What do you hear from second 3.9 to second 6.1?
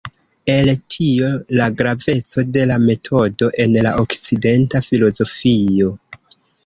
okcidenta filozofio.